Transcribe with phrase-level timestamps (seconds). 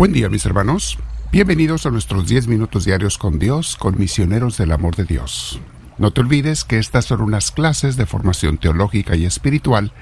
[0.00, 0.98] Buen día mis hermanos.
[1.30, 5.60] Bienvenidos a nuestros 10 minutos diarios con Dios, con misioneros del amor de Dios.
[5.98, 9.92] No te olvides que estas son unas clases de formación teológica y espiritual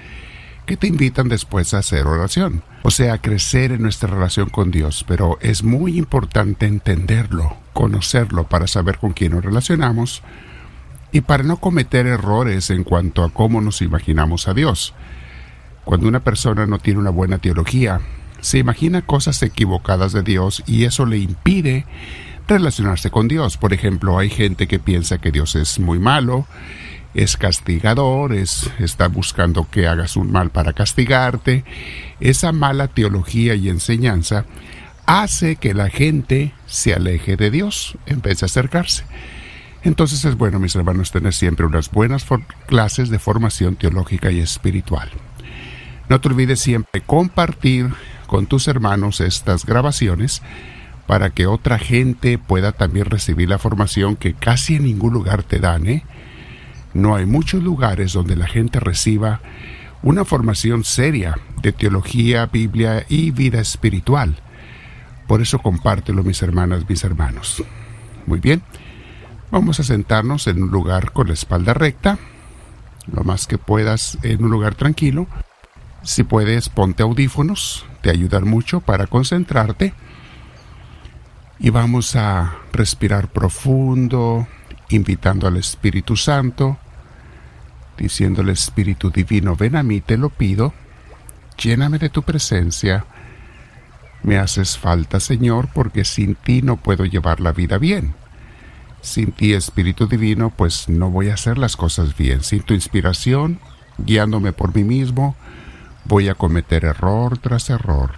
[0.66, 5.04] que te invitan después a hacer oración, o sea, crecer en nuestra relación con Dios,
[5.08, 10.22] pero es muy importante entenderlo, conocerlo para saber con quién nos relacionamos
[11.10, 14.94] y para no cometer errores en cuanto a cómo nos imaginamos a Dios.
[15.84, 18.00] Cuando una persona no tiene una buena teología,
[18.40, 21.86] se imagina cosas equivocadas de Dios y eso le impide
[22.46, 23.56] relacionarse con Dios.
[23.56, 26.46] Por ejemplo, hay gente que piensa que Dios es muy malo,
[27.14, 31.64] es castigador, es, está buscando que hagas un mal para castigarte.
[32.20, 34.44] Esa mala teología y enseñanza
[35.06, 39.04] hace que la gente se aleje de Dios en vez de acercarse.
[39.82, 42.26] Entonces es bueno, mis hermanos, tener siempre unas buenas
[42.66, 45.10] clases de formación teológica y espiritual.
[46.08, 47.90] No te olvides siempre compartir
[48.28, 50.42] con tus hermanos estas grabaciones
[51.08, 55.58] para que otra gente pueda también recibir la formación que casi en ningún lugar te
[55.58, 56.04] dan, ¿eh?
[56.94, 59.40] No hay muchos lugares donde la gente reciba
[60.02, 64.36] una formación seria de teología, Biblia y vida espiritual.
[65.26, 67.62] Por eso compártelo, mis hermanas, mis hermanos.
[68.26, 68.62] Muy bien,
[69.50, 72.18] vamos a sentarnos en un lugar con la espalda recta,
[73.10, 75.26] lo más que puedas en un lugar tranquilo.
[76.02, 79.94] Si puedes, ponte audífonos, te ayudan mucho para concentrarte.
[81.58, 84.46] Y vamos a respirar profundo,
[84.90, 86.78] invitando al Espíritu Santo,
[87.96, 90.72] diciendo al Espíritu Divino, ven a mí, te lo pido,
[91.60, 93.04] lléname de tu presencia.
[94.22, 98.14] Me haces falta, Señor, porque sin ti no puedo llevar la vida bien.
[99.00, 102.42] Sin ti, Espíritu Divino, pues no voy a hacer las cosas bien.
[102.42, 103.60] Sin tu inspiración,
[103.98, 105.36] guiándome por mí mismo,
[106.08, 108.12] voy a cometer error tras error.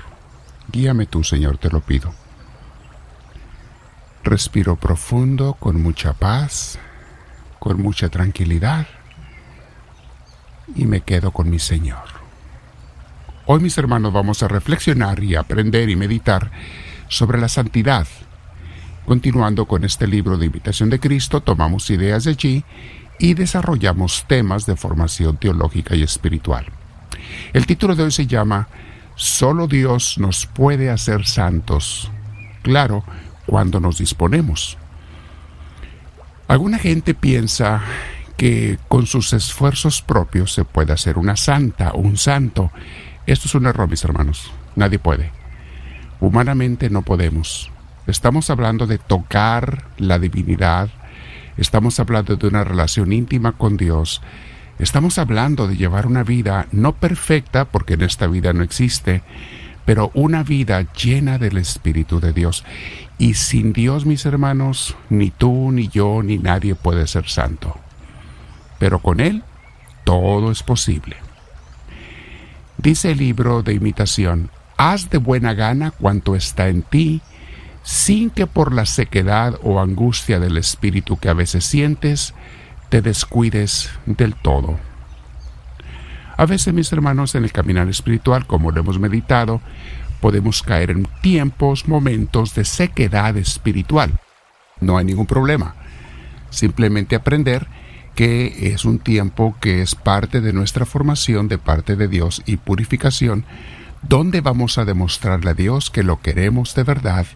[0.70, 2.14] Guíame tú, Señor, te lo pido.
[4.22, 6.78] Respiro profundo, con mucha paz,
[7.58, 8.86] con mucha tranquilidad,
[10.76, 12.20] y me quedo con mi Señor.
[13.46, 16.52] Hoy, mis hermanos, vamos a reflexionar y aprender y meditar
[17.08, 18.06] sobre la santidad.
[19.04, 22.64] Continuando con este libro de Invitación de Cristo, tomamos ideas de allí
[23.18, 26.66] y desarrollamos temas de formación teológica y espiritual.
[27.52, 28.68] El título de hoy se llama
[29.14, 32.10] Solo Dios nos puede hacer santos.
[32.62, 33.04] Claro,
[33.46, 34.78] cuando nos disponemos.
[36.48, 37.82] Alguna gente piensa
[38.36, 42.70] que con sus esfuerzos propios se puede hacer una santa un santo.
[43.26, 44.50] Esto es un error, mis hermanos.
[44.76, 45.30] Nadie puede.
[46.20, 47.70] Humanamente no podemos.
[48.06, 50.88] Estamos hablando de tocar la divinidad.
[51.56, 54.22] Estamos hablando de una relación íntima con Dios.
[54.80, 59.20] Estamos hablando de llevar una vida no perfecta, porque en esta vida no existe,
[59.84, 62.64] pero una vida llena del Espíritu de Dios.
[63.18, 67.76] Y sin Dios, mis hermanos, ni tú, ni yo, ni nadie puede ser santo.
[68.78, 69.44] Pero con Él
[70.04, 71.16] todo es posible.
[72.78, 74.48] Dice el libro de imitación,
[74.78, 77.20] haz de buena gana cuanto está en ti,
[77.82, 82.32] sin que por la sequedad o angustia del espíritu que a veces sientes,
[82.90, 84.78] te descuides del todo.
[86.36, 89.60] A veces, mis hermanos, en el caminar espiritual, como lo hemos meditado,
[90.20, 94.18] podemos caer en tiempos, momentos de sequedad espiritual.
[94.80, 95.74] No hay ningún problema.
[96.50, 97.66] Simplemente aprender
[98.14, 102.56] que es un tiempo que es parte de nuestra formación de parte de Dios y
[102.56, 103.44] purificación,
[104.02, 107.26] donde vamos a demostrarle a Dios que lo queremos de verdad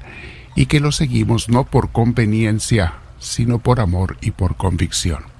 [0.56, 5.33] y que lo seguimos no por conveniencia, sino por amor y por convicción.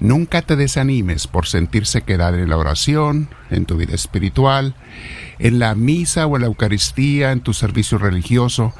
[0.00, 4.74] Nunca te desanimes por sentirse quedar en la oración, en tu vida espiritual,
[5.38, 8.74] en la misa o en la Eucaristía, en tu servicio religioso.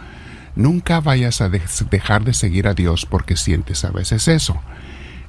[0.57, 4.61] Nunca vayas a dejar de seguir a Dios porque sientes a veces eso.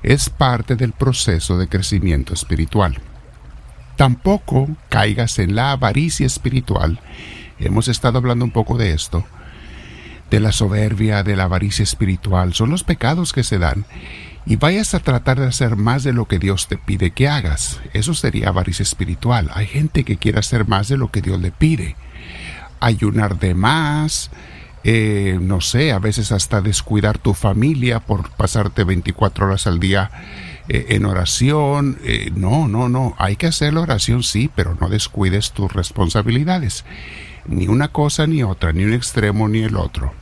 [0.03, 2.99] Es parte del proceso de crecimiento espiritual.
[3.95, 6.99] Tampoco caigas en la avaricia espiritual.
[7.59, 9.25] Hemos estado hablando un poco de esto,
[10.29, 12.53] de la soberbia, de la avaricia espiritual.
[12.53, 13.85] Son los pecados que se dan
[14.45, 17.81] y vayas a tratar de hacer más de lo que Dios te pide que hagas.
[17.93, 19.49] Eso sería avaricia espiritual.
[19.53, 21.95] Hay gente que quiere hacer más de lo que Dios le pide.
[22.79, 24.29] Ayunar de más,
[24.83, 30.11] eh, no sé, a veces hasta descuidar tu familia por pasarte 24 horas al día
[30.69, 31.97] eh, en oración.
[32.03, 33.15] Eh, no, no, no.
[33.17, 36.85] Hay que hacer la oración, sí, pero no descuides tus responsabilidades.
[37.47, 40.13] Ni una cosa ni otra, ni un extremo ni el otro.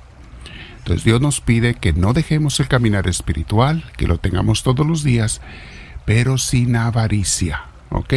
[0.83, 5.01] Entonces Dios nos pide que no dejemos el caminar espiritual, que lo tengamos todos los
[5.01, 5.39] días,
[6.03, 7.67] pero sin avaricia.
[7.89, 8.15] ¿Ok?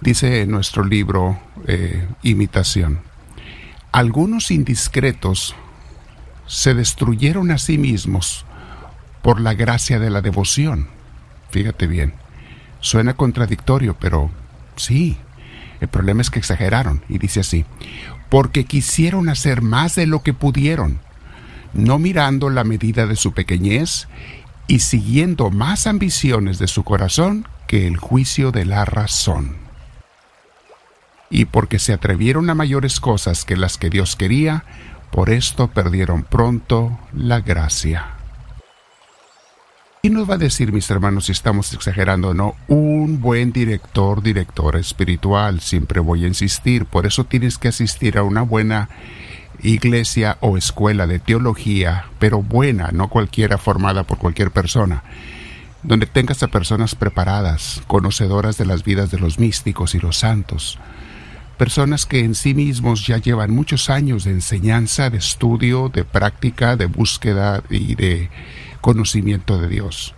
[0.00, 1.38] Dice nuestro libro
[1.68, 2.98] eh, Imitación.
[3.92, 5.54] algunos indiscretos
[6.48, 8.44] se destruyeron a sí mismos
[9.22, 10.88] por la gracia de la devoción.
[11.50, 12.14] Fíjate bien,
[12.80, 14.32] suena contradictorio, pero
[14.74, 15.16] sí,
[15.80, 17.64] el problema es que exageraron y dice así,
[18.30, 21.05] porque quisieron hacer más de lo que pudieron,
[21.72, 24.08] no mirando la medida de su pequeñez
[24.66, 29.56] y siguiendo más ambiciones de su corazón que el juicio de la razón.
[31.30, 34.64] Y porque se atrevieron a mayores cosas que las que Dios quería,
[35.10, 38.16] por esto perdieron pronto la gracia.
[40.02, 42.54] ¿Y nos va a decir, mis hermanos, si estamos exagerando o no?
[42.68, 48.22] Un buen director, directora espiritual, siempre voy a insistir, por eso tienes que asistir a
[48.22, 48.88] una buena
[49.62, 55.02] iglesia o escuela de teología, pero buena, no cualquiera formada por cualquier persona,
[55.82, 60.78] donde tengas a personas preparadas, conocedoras de las vidas de los místicos y los santos,
[61.56, 66.76] personas que en sí mismos ya llevan muchos años de enseñanza, de estudio, de práctica,
[66.76, 68.30] de búsqueda y de
[68.80, 70.14] conocimiento de Dios.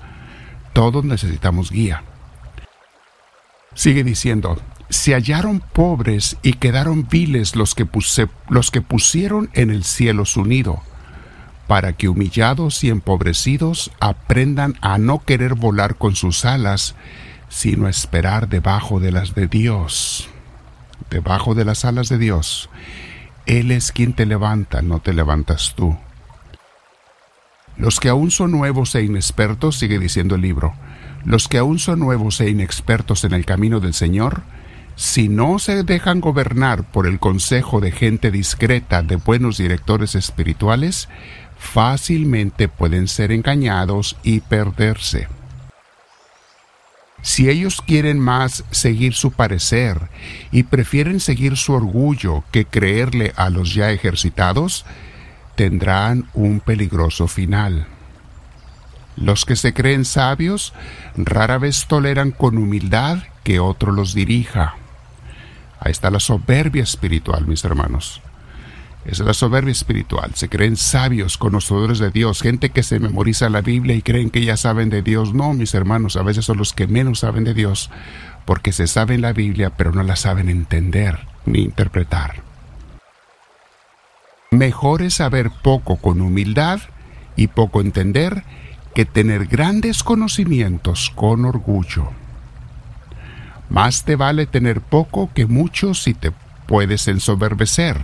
[0.73, 2.03] Todos necesitamos guía.
[3.75, 7.87] Sigue diciendo, se hallaron pobres y quedaron viles los que,
[8.49, 10.81] los que pusieron en el cielo su nido,
[11.67, 16.95] para que humillados y empobrecidos aprendan a no querer volar con sus alas,
[17.49, 20.29] sino a esperar debajo de las de Dios.
[21.11, 22.69] Debajo de las alas de Dios.
[23.47, 25.97] Él es quien te levanta, no te levantas tú.
[27.77, 30.75] Los que aún son nuevos e inexpertos, sigue diciendo el libro,
[31.25, 34.43] los que aún son nuevos e inexpertos en el camino del Señor,
[34.99, 41.09] si no se dejan gobernar por el consejo de gente discreta, de buenos directores espirituales,
[41.57, 45.29] fácilmente pueden ser engañados y perderse.
[47.23, 50.09] Si ellos quieren más seguir su parecer
[50.51, 54.85] y prefieren seguir su orgullo que creerle a los ya ejercitados,
[55.55, 57.87] tendrán un peligroso final.
[59.15, 60.75] Los que se creen sabios
[61.17, 64.75] rara vez toleran con humildad que otro los dirija.
[65.81, 68.21] Ahí está la soberbia espiritual, mis hermanos.
[69.05, 70.33] Es la soberbia espiritual.
[70.35, 74.45] Se creen sabios, conocedores de Dios, gente que se memoriza la Biblia y creen que
[74.45, 75.33] ya saben de Dios.
[75.33, 77.91] No, mis hermanos, a veces son los que menos saben de Dios,
[78.45, 82.43] porque se saben la Biblia, pero no la saben entender ni interpretar.
[84.51, 86.81] Mejor es saber poco con humildad
[87.37, 88.45] y poco entender
[88.95, 92.11] que tener grandes conocimientos con orgullo.
[93.69, 96.33] Más te vale tener poco que mucho si te
[96.67, 98.01] puedes ensoberbecer.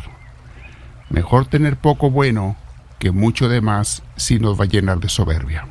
[1.10, 2.56] Mejor tener poco bueno
[2.98, 5.66] que mucho de más si nos va a llenar de soberbia.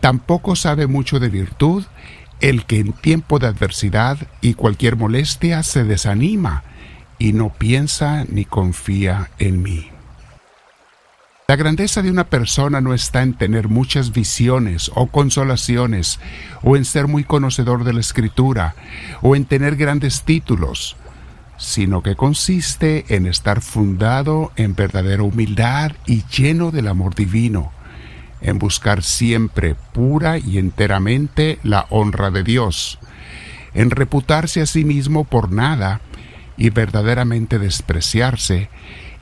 [0.00, 1.84] Tampoco sabe mucho de virtud
[2.40, 6.64] el que en tiempo de adversidad y cualquier molestia se desanima
[7.18, 9.90] y no piensa ni confía en mí.
[11.48, 16.18] La grandeza de una persona no está en tener muchas visiones o consolaciones,
[16.68, 18.74] o en ser muy conocedor de la escritura,
[19.22, 20.96] o en tener grandes títulos,
[21.58, 27.70] sino que consiste en estar fundado en verdadera humildad y lleno del amor divino,
[28.40, 32.98] en buscar siempre pura y enteramente la honra de Dios,
[33.72, 36.00] en reputarse a sí mismo por nada
[36.56, 38.70] y verdaderamente despreciarse,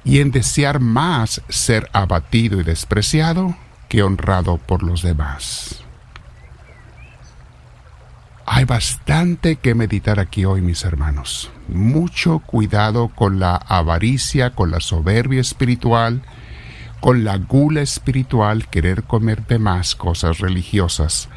[0.02, 3.54] y en desear más ser abatido y despreciado
[3.90, 5.83] que honrado por los demás.
[8.46, 11.50] Hay bastante que meditar aquí hoy, mis hermanos.
[11.68, 16.22] Mucho cuidado con la avaricia, con la soberbia espiritual,
[17.00, 21.30] con la gula espiritual, querer comer de más cosas religiosas.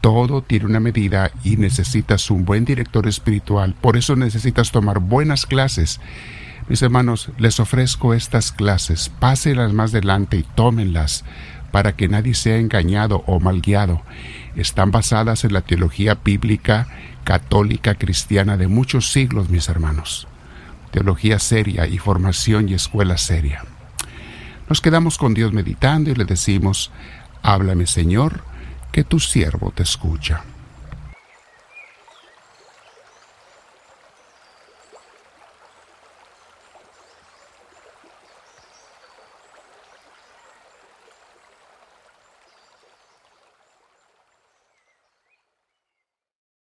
[0.00, 3.74] Todo tiene una medida y necesitas un buen director espiritual.
[3.78, 6.00] Por eso necesitas tomar buenas clases
[6.70, 11.24] mis hermanos, les ofrezco estas clases, pásenlas más adelante y tómenlas
[11.70, 14.02] para que nadie sea engañado o mal guiado.
[14.56, 16.88] Están basadas en la teología bíblica
[17.24, 20.26] católica cristiana de muchos siglos, mis hermanos.
[20.90, 23.64] Teología seria y formación y escuela seria.
[24.68, 26.90] Nos quedamos con Dios meditando y le decimos,
[27.42, 28.42] háblame Señor,
[28.92, 30.42] que tu siervo te escucha.